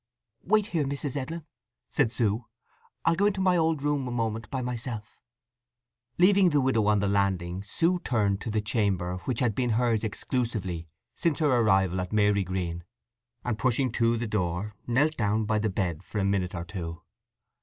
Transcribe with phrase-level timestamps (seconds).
[0.43, 1.15] "Wait here, Mrs.
[1.15, 1.45] Edlin,"
[1.91, 2.43] said Sue.
[3.05, 5.21] "I'll go into my old room a moment by myself."
[6.17, 10.03] Leaving the widow on the landing Sue turned to the chamber which had been hers
[10.03, 12.83] exclusively since her arrival at Marygreen,
[13.45, 17.03] and pushing to the door knelt down by the bed for a minute or two.